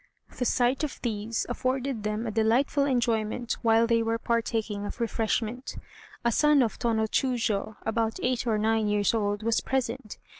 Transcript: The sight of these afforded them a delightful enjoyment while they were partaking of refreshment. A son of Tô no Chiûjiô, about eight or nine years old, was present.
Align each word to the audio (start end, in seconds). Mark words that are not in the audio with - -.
The 0.35 0.45
sight 0.45 0.83
of 0.83 0.99
these 1.03 1.45
afforded 1.47 2.01
them 2.01 2.25
a 2.25 2.31
delightful 2.31 2.85
enjoyment 2.87 3.57
while 3.61 3.85
they 3.85 4.01
were 4.01 4.17
partaking 4.17 4.83
of 4.83 4.99
refreshment. 4.99 5.75
A 6.25 6.31
son 6.31 6.63
of 6.63 6.79
Tô 6.79 6.95
no 6.95 7.03
Chiûjiô, 7.03 7.75
about 7.85 8.17
eight 8.23 8.47
or 8.47 8.57
nine 8.57 8.87
years 8.87 9.13
old, 9.13 9.43
was 9.43 9.61
present. 9.61 10.17